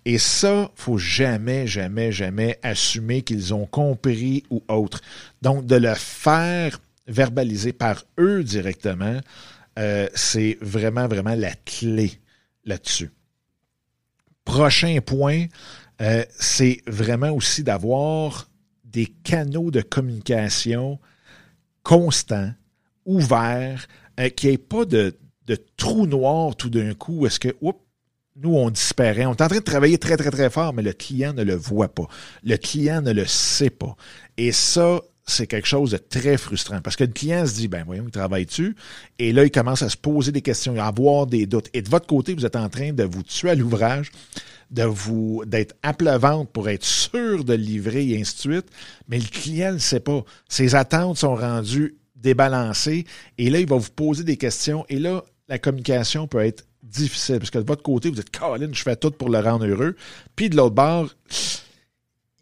Et 0.04 0.18
ça, 0.18 0.70
faut 0.74 0.96
jamais, 0.96 1.66
jamais, 1.66 2.12
jamais 2.12 2.58
assumer 2.62 3.22
qu'ils 3.22 3.52
ont 3.52 3.66
compris 3.66 4.44
ou 4.50 4.62
autre. 4.68 5.02
Donc, 5.42 5.66
de 5.66 5.76
le 5.76 5.94
faire 5.94 6.80
verbalisé 7.08 7.72
par 7.72 8.04
eux 8.18 8.44
directement, 8.44 9.18
euh, 9.78 10.08
c'est 10.14 10.58
vraiment, 10.60 11.08
vraiment 11.08 11.34
la 11.34 11.54
clé 11.54 12.20
là-dessus. 12.64 13.10
Prochain 14.44 14.98
point, 15.04 15.46
euh, 16.00 16.24
c'est 16.38 16.82
vraiment 16.86 17.30
aussi 17.30 17.62
d'avoir 17.64 18.48
des 18.84 19.06
canaux 19.06 19.70
de 19.70 19.80
communication 19.80 20.98
constants, 21.82 22.52
ouverts, 23.04 23.86
euh, 24.20 24.28
qu'il 24.28 24.50
n'y 24.50 24.54
ait 24.54 24.58
pas 24.58 24.84
de, 24.84 25.16
de 25.46 25.58
trou 25.76 26.06
noir 26.06 26.56
tout 26.56 26.70
d'un 26.70 26.94
coup. 26.94 27.26
Est-ce 27.26 27.40
que, 27.40 27.54
nous, 28.40 28.54
on 28.54 28.70
disparaît. 28.70 29.26
On 29.26 29.30
est 29.32 29.42
en 29.42 29.48
train 29.48 29.58
de 29.58 29.64
travailler 29.64 29.98
très, 29.98 30.16
très, 30.16 30.30
très 30.30 30.50
fort, 30.50 30.72
mais 30.72 30.82
le 30.82 30.92
client 30.92 31.32
ne 31.32 31.42
le 31.42 31.54
voit 31.54 31.92
pas. 31.92 32.06
Le 32.44 32.56
client 32.56 33.02
ne 33.02 33.12
le 33.12 33.26
sait 33.26 33.70
pas. 33.70 33.96
Et 34.36 34.52
ça, 34.52 35.00
c'est 35.28 35.46
quelque 35.46 35.68
chose 35.68 35.90
de 35.90 35.98
très 35.98 36.38
frustrant 36.38 36.80
parce 36.80 36.96
que 36.96 37.04
le 37.04 37.12
client 37.12 37.46
se 37.46 37.54
dit, 37.54 37.68
ben 37.68 37.84
voyons, 37.84 38.04
il 38.06 38.10
travaille 38.10 38.46
dessus. 38.46 38.74
Et 39.18 39.32
là, 39.32 39.44
il 39.44 39.50
commence 39.50 39.82
à 39.82 39.88
se 39.88 39.96
poser 39.96 40.32
des 40.32 40.42
questions, 40.42 40.80
à 40.80 40.86
avoir 40.86 41.26
des 41.26 41.46
doutes. 41.46 41.68
Et 41.74 41.82
de 41.82 41.88
votre 41.88 42.06
côté, 42.06 42.34
vous 42.34 42.46
êtes 42.46 42.56
en 42.56 42.68
train 42.68 42.92
de 42.92 43.04
vous 43.04 43.22
tuer 43.22 43.50
à 43.50 43.54
l'ouvrage, 43.54 44.10
de 44.70 44.84
vous, 44.84 45.44
d'être 45.46 45.74
à 45.82 45.92
pleuvante 45.92 46.50
pour 46.50 46.68
être 46.68 46.84
sûr 46.84 47.44
de 47.44 47.54
livrer 47.54 48.08
et 48.08 48.20
ainsi 48.20 48.34
de 48.36 48.40
suite. 48.54 48.66
Mais 49.08 49.18
le 49.18 49.26
client 49.26 49.74
ne 49.74 49.78
sait 49.78 50.00
pas. 50.00 50.24
Ses 50.48 50.74
attentes 50.74 51.18
sont 51.18 51.34
rendues 51.34 51.96
débalancées. 52.16 53.04
Et 53.36 53.50
là, 53.50 53.60
il 53.60 53.68
va 53.68 53.76
vous 53.76 53.90
poser 53.90 54.24
des 54.24 54.36
questions. 54.36 54.86
Et 54.88 54.98
là, 54.98 55.22
la 55.48 55.58
communication 55.58 56.26
peut 56.26 56.40
être 56.40 56.64
difficile 56.82 57.38
parce 57.38 57.50
que 57.50 57.58
de 57.58 57.66
votre 57.66 57.82
côté, 57.82 58.08
vous 58.08 58.18
êtes 58.18 58.30
Colin, 58.30 58.70
je 58.72 58.82
fais 58.82 58.96
tout 58.96 59.10
pour 59.10 59.28
le 59.28 59.40
rendre 59.40 59.66
heureux. 59.66 59.94
Puis 60.36 60.48
de 60.48 60.56
l'autre 60.56 60.74
bord, 60.74 61.10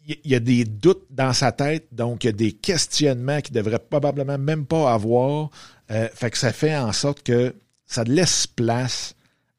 il 0.07 0.31
y 0.31 0.35
a 0.35 0.39
des 0.39 0.63
doutes 0.63 1.05
dans 1.09 1.33
sa 1.33 1.51
tête, 1.51 1.87
donc 1.91 2.23
il 2.23 2.27
y 2.27 2.29
a 2.29 2.33
des 2.33 2.53
questionnements 2.53 3.41
qu'il 3.41 3.53
devrait 3.53 3.79
probablement 3.79 4.37
même 4.37 4.65
pas 4.65 4.93
avoir. 4.93 5.49
Euh, 5.91 6.07
fait 6.13 6.31
que 6.31 6.37
ça 6.37 6.53
fait 6.53 6.75
en 6.75 6.93
sorte 6.93 7.23
que 7.23 7.53
ça 7.85 8.03
laisse 8.03 8.47
place 8.47 9.15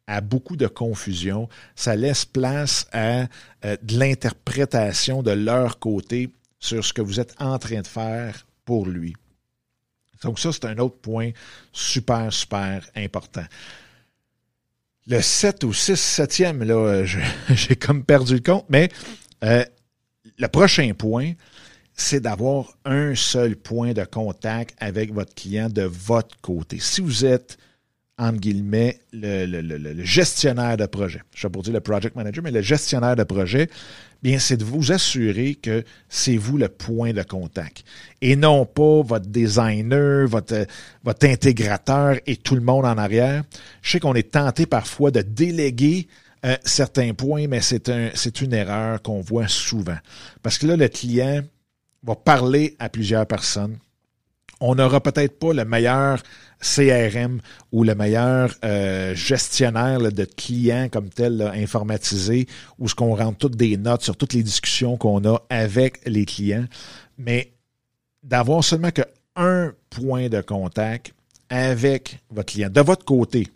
à 0.06 0.22
beaucoup 0.22 0.56
de 0.56 0.66
confusion, 0.66 1.48
ça 1.76 1.94
laisse 1.94 2.24
place 2.24 2.86
à 2.92 3.26
euh, 3.64 3.76
de 3.82 3.98
l'interprétation 3.98 5.22
de 5.22 5.32
leur 5.32 5.78
côté 5.78 6.30
sur 6.58 6.84
ce 6.84 6.94
que 6.94 7.02
vous 7.02 7.20
êtes 7.20 7.34
en 7.38 7.58
train 7.58 7.82
de 7.82 7.86
faire 7.86 8.46
pour 8.64 8.86
lui. 8.86 9.14
Donc 10.22 10.38
ça, 10.38 10.50
c'est 10.52 10.64
un 10.64 10.78
autre 10.78 10.96
point 10.96 11.30
super, 11.72 12.32
super 12.32 12.84
important. 12.96 13.44
Le 15.06 15.20
7 15.20 15.64
ou 15.64 15.72
6, 15.72 15.92
7e, 15.92 16.64
là, 16.64 17.04
j'ai 17.50 17.76
comme 17.76 18.02
perdu 18.02 18.34
le 18.34 18.40
compte, 18.40 18.66
mais 18.68 18.88
euh, 19.44 19.64
le 20.36 20.48
prochain 20.48 20.92
point, 20.96 21.32
c'est 21.98 22.20
d'avoir 22.20 22.76
un 22.84 23.14
seul 23.14 23.56
point 23.56 23.92
de 23.92 24.04
contact 24.04 24.76
avec 24.78 25.12
votre 25.12 25.34
client 25.34 25.68
de 25.68 25.82
votre 25.82 26.40
côté. 26.40 26.78
Si 26.80 27.00
vous 27.00 27.24
êtes, 27.24 27.58
entre 28.16 28.38
guillemets, 28.38 29.00
le, 29.12 30.04
gestionnaire 30.04 30.76
de 30.76 30.86
projet, 30.86 31.20
je 31.34 31.46
vais 31.46 31.50
pas 31.50 31.60
dire 31.60 31.72
le 31.72 31.80
project 31.80 32.14
manager, 32.14 32.44
mais 32.44 32.52
le 32.52 32.62
gestionnaire 32.62 33.16
de 33.16 33.24
projet, 33.24 33.68
bien, 34.22 34.38
c'est 34.38 34.56
de 34.56 34.64
vous 34.64 34.92
assurer 34.92 35.56
que 35.56 35.82
c'est 36.08 36.36
vous 36.36 36.56
le 36.56 36.68
point 36.68 37.12
de 37.12 37.22
contact 37.24 37.84
et 38.20 38.36
non 38.36 38.64
pas 38.64 39.02
votre 39.02 39.26
designer, 39.26 40.28
votre 40.28 40.66
intégrateur 41.22 42.16
et 42.26 42.36
tout 42.36 42.54
le 42.54 42.60
monde 42.60 42.84
en 42.84 42.96
arrière. 42.96 43.42
Je 43.82 43.90
sais 43.90 44.00
qu'on 44.00 44.14
est 44.14 44.30
tenté 44.30 44.66
parfois 44.66 45.10
de 45.10 45.22
déléguer 45.22 46.06
euh, 46.44 46.56
certains 46.64 47.14
points, 47.14 47.46
mais 47.48 47.60
c'est 47.60 47.88
un, 47.88 48.10
une 48.40 48.52
erreur 48.54 49.02
qu'on 49.02 49.20
voit 49.20 49.48
souvent. 49.48 49.98
Parce 50.42 50.58
que 50.58 50.66
là, 50.66 50.76
le 50.76 50.88
client 50.88 51.42
va 52.02 52.14
parler 52.14 52.76
à 52.78 52.88
plusieurs 52.88 53.26
personnes. 53.26 53.78
On 54.60 54.74
n'aura 54.74 55.00
peut-être 55.00 55.38
pas 55.38 55.52
le 55.52 55.64
meilleur 55.64 56.20
CRM 56.60 57.40
ou 57.70 57.84
le 57.84 57.94
meilleur 57.94 58.52
euh, 58.64 59.14
gestionnaire 59.14 60.00
de 60.00 60.24
clients 60.24 60.88
comme 60.88 61.10
tel 61.10 61.40
informatisé 61.54 62.46
où 62.78 62.88
ce 62.88 62.94
qu'on 62.94 63.14
rentre 63.14 63.38
toutes 63.38 63.56
des 63.56 63.76
notes 63.76 64.02
sur 64.02 64.16
toutes 64.16 64.32
les 64.32 64.42
discussions 64.42 64.96
qu'on 64.96 65.24
a 65.24 65.40
avec 65.48 66.00
les 66.06 66.24
clients. 66.24 66.66
Mais 67.18 67.52
d'avoir 68.24 68.64
seulement 68.64 68.90
que 68.90 69.02
un 69.36 69.72
point 69.90 70.28
de 70.28 70.40
contact 70.40 71.14
avec 71.48 72.18
votre 72.30 72.52
client, 72.52 72.68
de 72.70 72.80
votre 72.80 73.04
côté, 73.04 73.46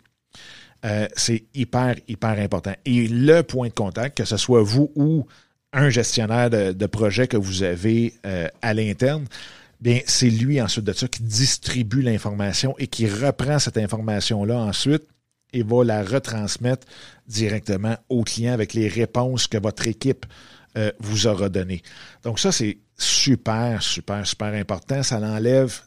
euh, 0.85 1.07
c'est 1.15 1.43
hyper, 1.53 1.95
hyper 2.07 2.39
important. 2.39 2.73
Et 2.85 3.07
le 3.07 3.41
point 3.41 3.69
de 3.69 3.73
contact, 3.73 4.17
que 4.17 4.25
ce 4.25 4.37
soit 4.37 4.61
vous 4.61 4.91
ou 4.95 5.25
un 5.71 5.89
gestionnaire 5.89 6.49
de, 6.49 6.85
projet 6.85 7.27
que 7.27 7.37
vous 7.37 7.63
avez 7.63 8.13
euh, 8.25 8.47
à 8.61 8.73
l'interne, 8.73 9.25
bien, 9.79 9.99
c'est 10.05 10.29
lui 10.29 10.61
ensuite 10.61 10.85
de 10.85 10.93
ça 10.93 11.07
qui 11.07 11.23
distribue 11.23 12.01
l'information 12.01 12.75
et 12.77 12.87
qui 12.87 13.07
reprend 13.07 13.59
cette 13.59 13.77
information-là 13.77 14.57
ensuite 14.57 15.03
et 15.53 15.63
va 15.63 15.83
la 15.83 16.03
retransmettre 16.03 16.85
directement 17.27 17.95
au 18.09 18.23
client 18.23 18.53
avec 18.53 18.73
les 18.73 18.87
réponses 18.87 19.47
que 19.47 19.57
votre 19.57 19.87
équipe 19.87 20.25
euh, 20.77 20.91
vous 20.99 21.27
aura 21.27 21.49
données. 21.49 21.81
Donc 22.23 22.39
ça, 22.39 22.51
c'est 22.51 22.77
super, 22.97 23.81
super, 23.81 24.25
super 24.25 24.53
important. 24.53 25.03
Ça 25.03 25.19
l'enlève 25.19 25.79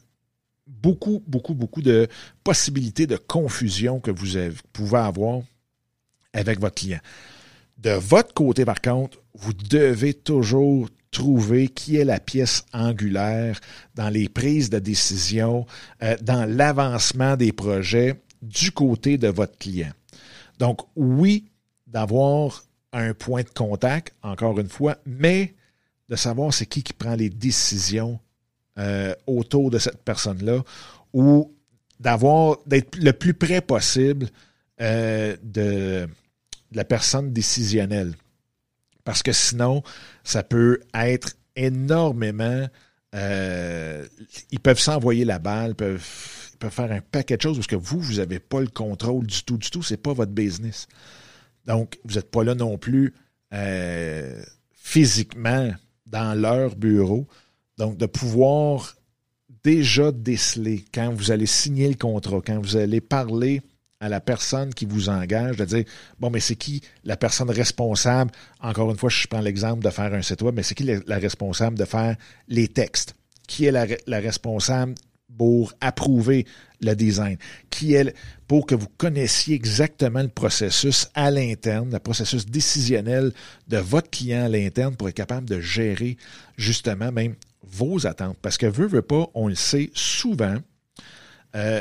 beaucoup, 0.67 1.23
beaucoup, 1.27 1.55
beaucoup 1.55 1.83
de 1.83 2.09
possibilités 2.45 3.07
de 3.07 3.17
confusion 3.17 4.01
que 4.01 4.11
vous, 4.11 4.39
pouvez 4.73 4.99
avoir 4.99 5.41
avec 6.33 6.61
votre 6.61 6.75
client. 6.75 7.01
De 7.79 7.91
votre 7.91 8.35
côté, 8.35 8.65
par 8.65 8.81
contre, 8.81 9.19
vous 9.35 9.53
devez 9.53 10.15
toujours 10.15 10.89
trouver 11.11 11.69
qui 11.69 11.97
est 11.97 12.05
la 12.05 12.21
pièce 12.21 12.65
angulaire 12.73 13.61
dans 13.95 14.09
les 14.09 14.29
prises 14.29 14.71
de 14.71 14.79
décision, 14.79 15.67
euh, 16.03 16.17
dans 16.21 16.45
l'avancement 16.45 17.37
des 17.37 17.53
projets 17.53 18.21
du 18.43 18.73
côté 18.73 19.19
de 19.19 19.29
votre 19.29 19.57
client. 19.57 19.93
Donc, 20.59 20.81
oui, 20.95 21.51
d'avoir 21.87 22.65
un 22.93 23.15
point 23.15 23.43
de 23.43 23.49
contact, 23.49 24.15
encore 24.23 24.59
une 24.59 24.69
fois, 24.69 24.99
mais 25.07 25.55
de 26.09 26.17
savoir 26.17 26.53
c'est 26.53 26.67
qui 26.67 26.83
qui 26.83 26.93
prend 26.93 27.15
les 27.15 27.31
décisions 27.31 28.19
euh, 28.79 29.15
autour 29.27 29.71
de 29.71 29.79
cette 29.79 30.03
personne-là 30.03 30.63
ou 31.15 31.51
d'avoir 31.99 32.59
d'être 32.67 32.97
le 32.99 33.15
plus 33.15 33.33
près 33.33 33.63
possible 33.63 34.29
euh, 34.83 35.35
de, 35.43 36.07
la 36.73 36.85
personne 36.85 37.33
décisionnelle. 37.33 38.13
Parce 39.03 39.23
que 39.23 39.33
sinon, 39.33 39.83
ça 40.25 40.43
peut 40.43 40.81
être 40.93 41.37
énormément. 41.55 42.69
Euh, 43.15 44.07
ils 44.51 44.61
peuvent 44.61 44.79
s'envoyer 44.79 45.25
la 45.25 45.39
balle, 45.39 45.75
peuvent, 45.75 46.07
ils 46.53 46.59
peuvent 46.59 46.71
faire 46.71 46.93
un 46.93 47.01
paquet 47.01 47.39
de 47.39 47.43
choses 47.43 47.57
parce 47.57 47.69
que 47.69 47.77
vous, 47.77 47.99
vous 47.99 48.17
n'avez 48.17 48.41
pas 48.41 48.61
le 48.61 48.67
contrôle 48.67 49.27
du 49.27 49.43
tout, 49.43 49.57
du 49.57 49.71
tout. 49.71 49.83
C'est 49.83 49.97
pas 49.97 50.13
votre 50.13 50.33
business. 50.33 50.87
Donc, 51.65 51.99
vous 52.05 52.17
n'êtes 52.17 52.31
pas 52.31 52.45
là 52.45 52.55
non 52.55 52.77
plus 52.77 53.15
physiquement 54.75 55.71
dans 56.05 56.39
leur 56.39 56.77
bureau. 56.77 57.27
Donc, 57.79 57.97
de 57.97 58.07
pouvoir 58.07 58.97
déjà 59.65 60.13
déceler 60.13 60.85
quand 60.95 61.13
vous 61.13 61.31
allez 61.31 61.47
signer 61.47 61.89
le 61.89 61.95
contrat, 61.95 62.41
quand 62.45 62.61
vous 62.61 62.77
allez 62.77 63.01
parler 63.01 63.63
à 64.01 64.09
la 64.09 64.21
personne 64.21 64.75
qui 64.75 64.85
vous 64.85 65.09
engage, 65.09 65.57
de 65.57 65.65
dire, 65.65 65.85
bon, 66.19 66.31
mais 66.31 66.41
c'est 66.41 66.57
qui 66.57 66.83
la 67.05 67.17
personne 67.17 67.51
responsable, 67.51 68.31
encore 68.61 68.91
une 68.91 68.97
fois, 68.97 69.09
je 69.09 69.27
prends 69.27 69.41
l'exemple 69.41 69.83
de 69.83 69.91
faire 69.91 70.13
un 70.13 70.23
site 70.23 70.43
web, 70.43 70.55
mais 70.55 70.63
c'est 70.63 70.75
qui 70.75 70.85
la, 70.85 71.19
responsable 71.19 71.79
de 71.79 71.85
faire 71.85 72.17
les 72.49 72.69
textes? 72.69 73.15
Qui 73.49 73.67
est 73.67 73.73
la, 73.73 73.87
la 74.07 74.19
responsable 74.19 74.95
pour 75.37 75.73
approuver 75.81 76.47
le 76.81 76.95
design, 76.95 77.37
qui 77.71 77.95
est 77.95 78.15
pour 78.47 78.67
que 78.67 78.75
vous 78.75 78.89
connaissiez 78.97 79.55
exactement 79.55 80.23
le 80.23 80.29
processus 80.29 81.09
à 81.15 81.31
l'interne, 81.31 81.91
le 81.91 81.99
processus 81.99 82.47
décisionnel 82.47 83.33
de 83.69 83.79
votre 83.79 84.11
client 84.11 84.45
à 84.45 84.49
l'interne 84.49 84.95
pour 84.95 85.09
être 85.09 85.15
capable 85.15 85.49
de 85.49 85.61
gérer 85.61 86.17
justement 86.57 87.13
même 87.13 87.35
vos 87.71 88.07
attentes. 88.07 88.37
Parce 88.43 88.59
que 88.59 88.67
veut, 88.67 88.87
veut 88.87 89.03
pas, 89.03 89.27
on 89.35 89.49
le 89.49 89.55
sait 89.55 89.91
souvent, 89.95 90.57
euh, 91.55 91.81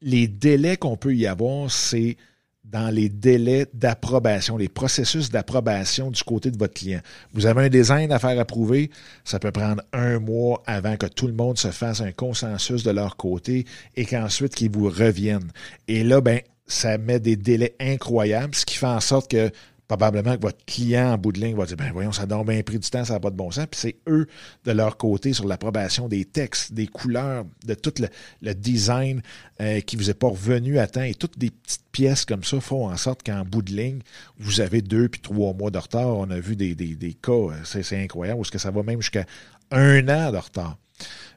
les 0.00 0.28
délais 0.28 0.76
qu'on 0.76 0.96
peut 0.96 1.14
y 1.14 1.26
avoir, 1.26 1.70
c'est 1.70 2.16
dans 2.64 2.90
les 2.90 3.08
délais 3.08 3.66
d'approbation, 3.72 4.58
les 4.58 4.68
processus 4.68 5.30
d'approbation 5.30 6.10
du 6.10 6.22
côté 6.22 6.50
de 6.50 6.58
votre 6.58 6.74
client. 6.74 7.00
Vous 7.32 7.46
avez 7.46 7.64
un 7.64 7.68
design 7.68 8.12
à 8.12 8.18
faire 8.18 8.38
approuver, 8.38 8.90
ça 9.24 9.38
peut 9.38 9.52
prendre 9.52 9.82
un 9.92 10.18
mois 10.18 10.62
avant 10.66 10.96
que 10.96 11.06
tout 11.06 11.26
le 11.26 11.32
monde 11.32 11.56
se 11.56 11.70
fasse 11.70 12.02
un 12.02 12.12
consensus 12.12 12.82
de 12.82 12.90
leur 12.90 13.16
côté 13.16 13.64
et 13.96 14.04
qu'ensuite 14.04 14.54
qu'ils 14.54 14.70
vous 14.70 14.88
reviennent. 14.90 15.50
Et 15.88 16.04
là, 16.04 16.20
ben, 16.20 16.40
ça 16.66 16.98
met 16.98 17.20
des 17.20 17.36
délais 17.36 17.74
incroyables, 17.80 18.54
ce 18.54 18.66
qui 18.66 18.76
fait 18.76 18.86
en 18.86 19.00
sorte 19.00 19.30
que 19.30 19.50
probablement 19.88 20.36
que 20.36 20.42
votre 20.42 20.64
client 20.66 21.14
en 21.14 21.18
bout 21.18 21.32
de 21.32 21.40
ligne 21.40 21.56
va 21.56 21.64
dire 21.64 21.76
ben 21.78 21.90
voyons, 21.92 22.12
ça 22.12 22.26
donne 22.26 22.44
bien 22.44 22.62
pris 22.62 22.78
du 22.78 22.88
temps, 22.88 23.04
ça 23.04 23.14
n'a 23.14 23.20
pas 23.20 23.30
de 23.30 23.36
bon 23.36 23.50
sens. 23.50 23.66
Puis 23.70 23.80
c'est 23.80 23.96
eux, 24.06 24.26
de 24.64 24.72
leur 24.72 24.98
côté, 24.98 25.32
sur 25.32 25.46
l'approbation 25.46 26.08
des 26.08 26.26
textes, 26.26 26.74
des 26.74 26.86
couleurs, 26.86 27.46
de 27.64 27.72
tout 27.72 27.94
le, 28.42 28.54
design 28.54 29.22
euh, 29.60 29.80
qui 29.80 29.96
vous 29.96 30.10
est 30.10 30.14
pas 30.14 30.28
revenu 30.28 30.78
à 30.78 30.86
temps. 30.86 31.02
Et 31.02 31.14
toutes 31.14 31.38
des 31.38 31.50
petites 31.50 31.88
pièces 31.90 32.26
comme 32.26 32.44
ça 32.44 32.60
font 32.60 32.88
en 32.88 32.96
sorte 32.98 33.24
qu'en 33.24 33.44
bout 33.44 33.62
de 33.62 33.72
ligne, 33.72 34.00
vous 34.38 34.60
avez 34.60 34.82
deux 34.82 35.08
puis 35.08 35.22
trois 35.22 35.54
mois 35.54 35.70
de 35.70 35.78
retard. 35.78 36.08
On 36.08 36.30
a 36.30 36.38
vu 36.38 36.54
des, 36.54 36.74
des, 36.74 36.94
des 36.94 37.14
cas, 37.14 37.32
euh, 37.32 37.54
c'est 37.64 37.96
incroyable, 37.96 38.40
parce 38.40 38.50
que 38.50 38.58
ça 38.58 38.70
va 38.70 38.82
même 38.82 39.00
jusqu'à 39.00 39.24
un 39.70 40.06
an 40.08 40.30
de 40.30 40.36
retard. 40.36 40.76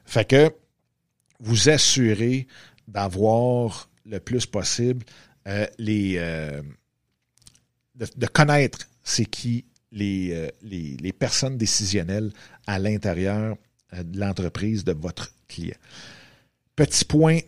Fait 0.04 0.26
que 0.26 0.52
vous 1.40 1.70
assurez 1.70 2.46
d'avoir 2.86 3.88
le 4.04 4.20
plus 4.20 4.44
possible 4.44 5.04
euh, 5.48 5.66
les, 5.78 6.16
euh, 6.18 6.62
de, 7.94 8.26
connaître 8.26 8.88
c'est 9.02 9.26
qui 9.26 9.64
les, 9.90 10.50
les, 10.62 11.12
personnes 11.12 11.58
décisionnelles 11.58 12.32
à 12.66 12.78
l'intérieur 12.78 13.56
de 13.92 14.18
l'entreprise 14.18 14.84
de 14.84 14.92
votre 14.92 15.32
client. 15.48 15.76
Petit 16.74 17.04
point 17.04 17.38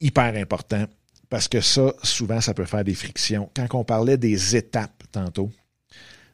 hyper 0.00 0.34
important, 0.36 0.86
parce 1.28 1.46
que 1.46 1.60
ça, 1.60 1.92
souvent, 2.02 2.40
ça 2.40 2.54
peut 2.54 2.64
faire 2.64 2.84
des 2.84 2.94
frictions. 2.94 3.50
Quand 3.54 3.66
on 3.74 3.84
parlait 3.84 4.16
des 4.16 4.56
étapes 4.56 5.04
tantôt, 5.12 5.50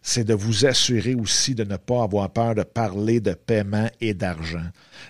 c'est 0.00 0.24
de 0.24 0.34
vous 0.34 0.64
assurer 0.64 1.16
aussi 1.16 1.56
de 1.56 1.64
ne 1.64 1.76
pas 1.76 2.04
avoir 2.04 2.30
peur 2.30 2.54
de 2.54 2.62
parler 2.62 3.18
de 3.18 3.34
paiement 3.34 3.90
et 4.00 4.14
d'argent, 4.14 4.64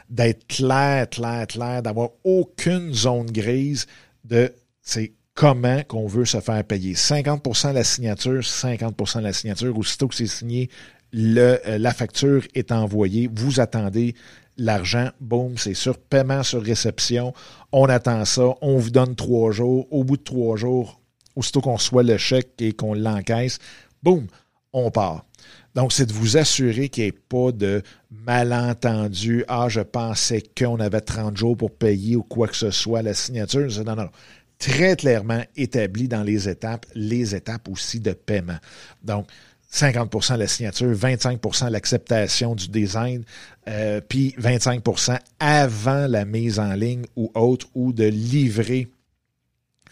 d'être 0.08 0.46
clair, 0.46 1.08
clair, 1.10 1.46
clair, 1.46 1.82
d'avoir 1.82 2.10
aucune 2.24 2.94
zone 2.94 3.30
grise 3.30 3.86
de 4.24 4.52
c'est 4.80 5.12
comment 5.36 5.82
qu'on 5.86 6.08
veut 6.08 6.24
se 6.24 6.40
faire 6.40 6.64
payer. 6.64 6.94
50% 6.94 7.72
la 7.72 7.84
signature, 7.84 8.40
50% 8.40 9.20
la 9.20 9.32
signature. 9.32 9.78
Aussitôt 9.78 10.08
que 10.08 10.16
c'est 10.16 10.26
signé, 10.26 10.68
le, 11.12 11.60
euh, 11.68 11.78
la 11.78 11.92
facture 11.92 12.42
est 12.54 12.72
envoyée. 12.72 13.30
Vous 13.32 13.60
attendez 13.60 14.14
l'argent, 14.56 15.10
boum, 15.20 15.56
c'est 15.58 15.74
sur 15.74 15.98
paiement 15.98 16.42
sur 16.42 16.62
réception. 16.62 17.34
On 17.70 17.84
attend 17.84 18.24
ça, 18.24 18.54
on 18.62 18.78
vous 18.78 18.90
donne 18.90 19.14
trois 19.14 19.52
jours. 19.52 19.86
Au 19.92 20.02
bout 20.02 20.16
de 20.16 20.22
trois 20.22 20.56
jours, 20.56 21.00
aussitôt 21.36 21.60
qu'on 21.60 21.74
reçoit 21.74 22.02
le 22.02 22.16
chèque 22.16 22.54
et 22.58 22.72
qu'on 22.72 22.94
l'encaisse, 22.94 23.58
boum, 24.02 24.26
on 24.72 24.90
part. 24.90 25.26
Donc, 25.74 25.92
c'est 25.92 26.06
de 26.06 26.12
vous 26.14 26.38
assurer 26.38 26.88
qu'il 26.88 27.04
n'y 27.04 27.08
ait 27.08 27.12
pas 27.12 27.52
de 27.52 27.82
malentendu. 28.10 29.44
Ah, 29.46 29.66
je 29.68 29.82
pensais 29.82 30.42
qu'on 30.58 30.80
avait 30.80 31.02
30 31.02 31.36
jours 31.36 31.54
pour 31.54 31.70
payer 31.70 32.16
ou 32.16 32.22
quoi 32.22 32.48
que 32.48 32.56
ce 32.56 32.70
soit 32.70 33.02
la 33.02 33.12
signature. 33.12 33.68
Non, 33.84 33.94
non, 33.94 34.04
non. 34.04 34.10
Très 34.58 34.96
clairement 34.96 35.42
établi 35.56 36.08
dans 36.08 36.22
les 36.22 36.48
étapes, 36.48 36.86
les 36.94 37.34
étapes 37.34 37.68
aussi 37.68 38.00
de 38.00 38.12
paiement. 38.12 38.58
Donc, 39.02 39.28
50% 39.72 40.36
la 40.36 40.46
signature, 40.46 40.92
25% 40.92 41.70
l'acceptation 41.70 42.54
du 42.54 42.68
design, 42.68 43.24
euh, 43.68 44.00
puis 44.00 44.34
25% 44.38 45.18
avant 45.38 46.06
la 46.06 46.24
mise 46.24 46.58
en 46.58 46.72
ligne 46.72 47.04
ou 47.16 47.30
autre, 47.34 47.66
ou 47.74 47.92
de 47.92 48.04
livrer 48.04 48.88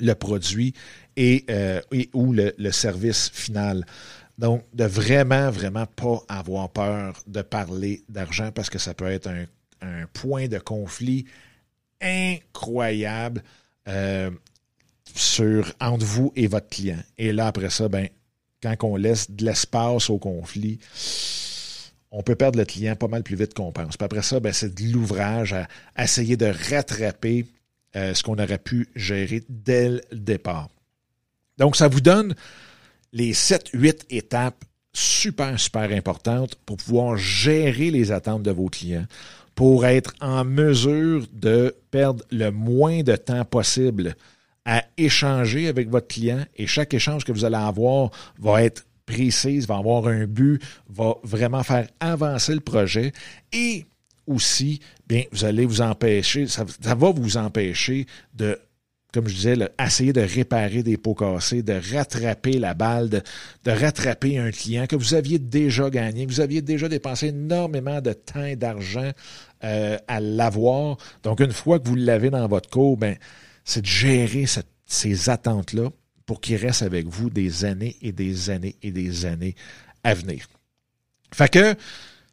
le 0.00 0.14
produit 0.14 0.74
et, 1.16 1.44
euh, 1.50 1.80
ou 2.14 2.32
le, 2.32 2.70
service 2.70 3.30
final. 3.30 3.84
Donc, 4.38 4.64
de 4.72 4.84
vraiment, 4.84 5.50
vraiment 5.50 5.86
pas 5.86 6.22
avoir 6.28 6.70
peur 6.70 7.22
de 7.26 7.42
parler 7.42 8.02
d'argent 8.08 8.50
parce 8.52 8.70
que 8.70 8.78
ça 8.78 8.94
peut 8.94 9.06
être 9.06 9.28
un, 9.28 9.44
point 10.14 10.48
de 10.48 10.58
conflit 10.58 11.26
incroyable 12.00 13.42
euh, 13.86 14.30
sur, 15.14 15.72
entre 15.80 16.04
vous 16.04 16.32
et 16.36 16.46
votre 16.46 16.68
client. 16.68 16.98
Et 17.16 17.32
là, 17.32 17.46
après 17.46 17.70
ça, 17.70 17.88
ben, 17.88 18.08
quand 18.62 18.76
on 18.82 18.96
laisse 18.96 19.30
de 19.30 19.44
l'espace 19.44 20.10
au 20.10 20.18
conflit, 20.18 20.78
on 22.10 22.22
peut 22.22 22.34
perdre 22.34 22.58
le 22.58 22.64
client 22.64 22.96
pas 22.96 23.08
mal 23.08 23.22
plus 23.22 23.36
vite 23.36 23.54
qu'on 23.54 23.72
pense. 23.72 23.96
Puis 23.96 24.04
après 24.04 24.22
ça, 24.22 24.40
ben, 24.40 24.52
c'est 24.52 24.74
de 24.74 24.92
l'ouvrage 24.92 25.52
à, 25.52 25.68
essayer 26.02 26.36
de 26.36 26.52
rattraper 26.70 27.46
euh, 27.96 28.14
ce 28.14 28.22
qu'on 28.22 28.38
aurait 28.38 28.58
pu 28.58 28.88
gérer 28.96 29.42
dès 29.48 29.88
le 29.88 30.02
départ. 30.12 30.68
Donc, 31.58 31.76
ça 31.76 31.88
vous 31.88 32.00
donne 32.00 32.34
les 33.12 33.32
7-8 33.32 34.06
étapes 34.10 34.64
super, 34.92 35.58
super 35.58 35.90
importantes 35.92 36.56
pour 36.66 36.76
pouvoir 36.76 37.16
gérer 37.16 37.90
les 37.90 38.10
attentes 38.10 38.42
de 38.42 38.50
vos 38.50 38.68
clients, 38.68 39.06
pour 39.54 39.86
être 39.86 40.14
en 40.20 40.44
mesure 40.44 41.26
de 41.32 41.74
perdre 41.90 42.24
le 42.30 42.50
moins 42.50 43.02
de 43.02 43.14
temps 43.14 43.44
possible 43.44 44.16
à 44.64 44.84
échanger 44.96 45.68
avec 45.68 45.90
votre 45.90 46.08
client 46.08 46.44
et 46.56 46.66
chaque 46.66 46.94
échange 46.94 47.24
que 47.24 47.32
vous 47.32 47.44
allez 47.44 47.56
avoir 47.56 48.10
va 48.38 48.62
être 48.62 48.86
précise, 49.06 49.66
va 49.66 49.76
avoir 49.76 50.06
un 50.06 50.26
but, 50.26 50.62
va 50.88 51.14
vraiment 51.22 51.62
faire 51.62 51.88
avancer 52.00 52.54
le 52.54 52.60
projet 52.60 53.12
et 53.52 53.84
aussi, 54.26 54.80
bien, 55.06 55.24
vous 55.32 55.44
allez 55.44 55.66
vous 55.66 55.82
empêcher, 55.82 56.46
ça, 56.46 56.64
va 56.64 57.10
vous 57.10 57.36
empêcher 57.36 58.06
de 58.34 58.58
comme 59.12 59.28
je 59.28 59.34
disais, 59.36 59.56
essayer 59.78 60.12
de 60.12 60.22
réparer 60.22 60.82
des 60.82 60.96
pots 60.96 61.14
cassés, 61.14 61.62
de 61.62 61.80
rattraper 61.94 62.58
la 62.58 62.74
balle, 62.74 63.08
de, 63.08 63.22
rattraper 63.64 64.38
un 64.38 64.50
client 64.50 64.88
que 64.88 64.96
vous 64.96 65.14
aviez 65.14 65.38
déjà 65.38 65.88
gagné, 65.88 66.26
vous 66.26 66.40
aviez 66.40 66.62
déjà 66.62 66.88
dépensé 66.88 67.28
énormément 67.28 68.00
de 68.00 68.12
temps 68.12 68.44
et 68.44 68.56
d'argent 68.56 69.12
euh, 69.62 69.96
à 70.08 70.18
l'avoir. 70.18 70.96
Donc, 71.22 71.38
une 71.38 71.52
fois 71.52 71.78
que 71.78 71.86
vous 71.86 71.94
l'avez 71.94 72.28
dans 72.28 72.48
votre 72.48 72.68
cours, 72.68 72.96
ben, 72.96 73.14
c'est 73.64 73.82
de 73.82 73.86
gérer 73.86 74.44
ces 74.86 75.30
attentes-là 75.30 75.90
pour 76.26 76.40
qu'il 76.40 76.56
reste 76.56 76.82
avec 76.82 77.06
vous 77.06 77.30
des 77.30 77.64
années 77.64 77.96
et 78.02 78.12
des 78.12 78.50
années 78.50 78.76
et 78.82 78.90
des 78.90 79.26
années 79.26 79.54
à 80.02 80.14
venir. 80.14 80.46
Fait 81.32 81.50
que 81.50 81.74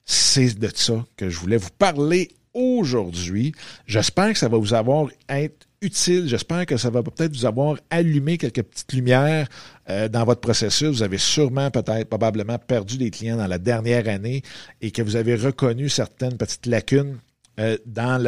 c'est 0.05 0.57
de 0.57 0.69
ça 0.73 1.05
que 1.17 1.29
je 1.29 1.39
voulais 1.39 1.57
vous 1.57 1.69
parler 1.77 2.29
aujourd'hui. 2.53 3.53
J'espère 3.87 4.33
que 4.33 4.37
ça 4.39 4.49
va 4.49 4.57
vous 4.57 4.73
avoir 4.73 5.09
été 5.29 5.55
utile. 5.81 6.27
J'espère 6.27 6.65
que 6.65 6.77
ça 6.77 6.89
va 6.89 7.01
peut-être 7.01 7.35
vous 7.35 7.45
avoir 7.45 7.77
allumé 7.89 8.37
quelques 8.37 8.61
petites 8.61 8.93
lumières 8.93 9.47
euh, 9.89 10.07
dans 10.07 10.23
votre 10.25 10.41
processus. 10.41 10.89
Vous 10.89 11.03
avez 11.03 11.17
sûrement, 11.17 11.71
peut-être, 11.71 12.07
probablement 12.07 12.59
perdu 12.59 12.97
des 12.97 13.09
clients 13.09 13.37
dans 13.37 13.47
la 13.47 13.57
dernière 13.57 14.07
année 14.07 14.43
et 14.81 14.91
que 14.91 15.01
vous 15.01 15.15
avez 15.15 15.35
reconnu 15.35 15.89
certaines 15.89 16.37
petites 16.37 16.67
lacunes 16.67 17.17
euh, 17.59 17.77
dans 17.85 18.21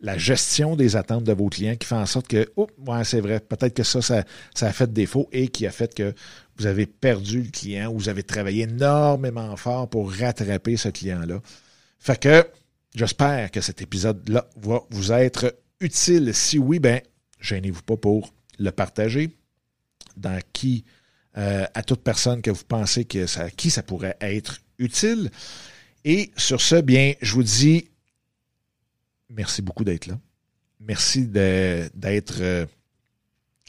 la 0.00 0.18
gestion 0.18 0.76
des 0.76 0.96
attentes 0.96 1.24
de 1.24 1.32
vos 1.32 1.48
clients 1.48 1.76
qui 1.76 1.86
fait 1.86 1.94
en 1.94 2.06
sorte 2.06 2.28
que, 2.28 2.50
oh, 2.56 2.66
ouais, 2.86 3.04
c'est 3.04 3.20
vrai, 3.20 3.40
peut-être 3.40 3.74
que 3.74 3.82
ça, 3.82 4.02
ça, 4.02 4.24
a 4.60 4.72
fait 4.72 4.92
défaut 4.92 5.28
et 5.32 5.48
qui 5.48 5.66
a 5.66 5.70
fait 5.70 5.94
que 5.94 6.14
vous 6.56 6.66
avez 6.66 6.86
perdu 6.86 7.42
le 7.42 7.50
client 7.50 7.90
ou 7.90 7.98
vous 7.98 8.08
avez 8.08 8.22
travaillé 8.22 8.64
énormément 8.64 9.56
fort 9.56 9.88
pour 9.88 10.12
rattraper 10.12 10.76
ce 10.76 10.88
client-là. 10.88 11.40
Fait 11.98 12.20
que, 12.20 12.44
J'espère 12.96 13.50
que 13.50 13.60
cet 13.60 13.82
épisode-là 13.82 14.48
va 14.56 14.80
vous 14.88 15.12
être 15.12 15.54
utile. 15.80 16.32
Si 16.32 16.58
oui, 16.58 16.78
ben, 16.78 17.02
gênez-vous 17.42 17.82
pas 17.82 17.98
pour 17.98 18.32
le 18.58 18.70
partager. 18.70 19.36
Dans 20.16 20.40
qui, 20.54 20.86
euh, 21.36 21.66
à 21.74 21.82
toute 21.82 22.02
personne 22.02 22.40
que 22.40 22.50
vous 22.50 22.64
pensez 22.66 23.04
que 23.04 23.26
à 23.38 23.50
qui 23.50 23.68
ça 23.68 23.82
pourrait 23.82 24.16
être 24.22 24.60
utile. 24.78 25.30
Et 26.06 26.32
sur 26.38 26.62
ce, 26.62 26.76
bien, 26.76 27.12
je 27.20 27.34
vous 27.34 27.42
dis 27.42 27.90
merci 29.30 29.62
beaucoup 29.62 29.84
d'être 29.84 30.06
là. 30.06 30.18
Merci 30.80 31.26
d'être 31.26 32.40
euh, 32.40 32.66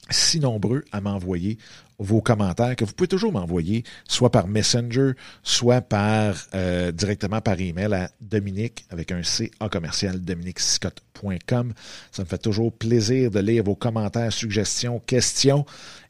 si 0.10 0.40
nombreux 0.40 0.84
à 0.92 1.02
m'envoyer 1.02 1.58
vos 2.00 2.22
commentaires 2.22 2.76
que 2.76 2.86
vous 2.86 2.94
pouvez 2.94 3.08
toujours 3.08 3.32
m'envoyer, 3.32 3.84
soit 4.08 4.32
par 4.32 4.48
Messenger, 4.48 5.14
soit 5.42 5.84
euh, 5.94 6.92
directement 6.92 7.42
par 7.42 7.60
email 7.60 7.94
à 7.94 8.12
Dominique 8.22 8.86
avec 8.90 9.12
un 9.12 9.24
C 9.24 9.52
en 9.60 9.70
commercial 9.70 10.20
dominicscott.com. 10.22 11.74
Ça 12.12 12.24
me 12.24 12.28
fait 12.28 12.38
toujours 12.38 12.72
plaisir 12.72 13.32
de 13.32 13.40
lire 13.40 13.64
vos 13.64 13.76
commentaires, 13.76 14.32
suggestions, 14.32 15.00
questions. 15.00 15.66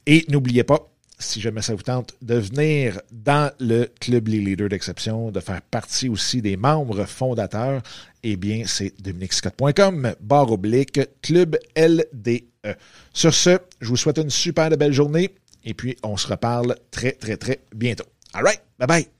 Et 0.05 0.25
n'oubliez 0.29 0.63
pas, 0.63 0.89
si 1.19 1.41
jamais 1.41 1.61
ça 1.61 1.73
vous 1.73 1.83
tente, 1.83 2.13
de 2.21 2.35
venir 2.35 3.01
dans 3.11 3.51
le 3.59 3.89
Club 3.99 4.27
Les 4.27 4.39
Leaders 4.39 4.69
d'Exception, 4.69 5.31
de 5.31 5.39
faire 5.39 5.61
partie 5.61 6.09
aussi 6.09 6.41
des 6.41 6.57
membres 6.57 7.05
fondateurs, 7.05 7.81
eh 8.23 8.35
bien, 8.35 8.63
c'est 8.65 8.93
dominicscott.com, 9.01 10.13
barre 10.19 10.51
oblique, 10.51 10.99
Club 11.21 11.57
LDE. 11.75 12.75
Sur 13.13 13.33
ce, 13.33 13.57
je 13.79 13.87
vous 13.87 13.97
souhaite 13.97 14.17
une 14.17 14.29
super 14.29 14.69
belle 14.69 14.93
journée 14.93 15.33
et 15.63 15.73
puis 15.73 15.97
on 16.03 16.17
se 16.17 16.27
reparle 16.27 16.75
très, 16.91 17.13
très, 17.13 17.37
très 17.37 17.59
bientôt. 17.73 18.05
All 18.33 18.43
right, 18.43 18.61
bye 18.77 18.87
bye. 18.87 19.16